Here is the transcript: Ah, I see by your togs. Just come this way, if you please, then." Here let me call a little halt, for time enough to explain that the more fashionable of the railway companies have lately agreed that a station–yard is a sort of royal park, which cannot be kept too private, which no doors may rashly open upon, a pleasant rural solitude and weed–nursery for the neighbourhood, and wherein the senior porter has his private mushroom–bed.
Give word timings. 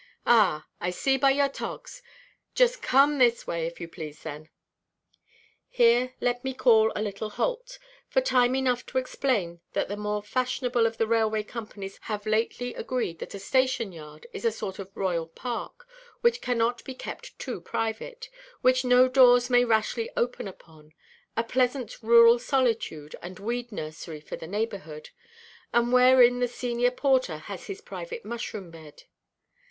Ah, 0.25 0.65
I 0.79 0.89
see 0.89 1.15
by 1.15 1.29
your 1.29 1.47
togs. 1.47 2.01
Just 2.55 2.81
come 2.81 3.19
this 3.19 3.45
way, 3.45 3.67
if 3.67 3.79
you 3.79 3.87
please, 3.87 4.23
then." 4.23 4.49
Here 5.69 6.15
let 6.19 6.43
me 6.43 6.55
call 6.55 6.91
a 6.95 7.03
little 7.03 7.29
halt, 7.29 7.77
for 8.09 8.19
time 8.19 8.55
enough 8.55 8.83
to 8.87 8.97
explain 8.97 9.61
that 9.73 9.89
the 9.89 9.95
more 9.95 10.23
fashionable 10.23 10.87
of 10.87 10.97
the 10.97 11.05
railway 11.05 11.43
companies 11.43 11.99
have 12.05 12.25
lately 12.25 12.73
agreed 12.73 13.19
that 13.19 13.35
a 13.35 13.39
station–yard 13.39 14.25
is 14.33 14.43
a 14.43 14.51
sort 14.51 14.79
of 14.79 14.89
royal 14.97 15.27
park, 15.27 15.87
which 16.21 16.41
cannot 16.41 16.83
be 16.83 16.95
kept 16.95 17.37
too 17.37 17.61
private, 17.61 18.27
which 18.61 18.83
no 18.83 19.07
doors 19.07 19.51
may 19.51 19.63
rashly 19.63 20.09
open 20.17 20.47
upon, 20.47 20.95
a 21.37 21.43
pleasant 21.43 22.01
rural 22.01 22.39
solitude 22.39 23.15
and 23.21 23.37
weed–nursery 23.37 24.19
for 24.19 24.35
the 24.35 24.47
neighbourhood, 24.47 25.11
and 25.71 25.93
wherein 25.93 26.39
the 26.39 26.47
senior 26.47 26.89
porter 26.89 27.37
has 27.37 27.67
his 27.67 27.81
private 27.81 28.25
mushroom–bed. 28.25 29.03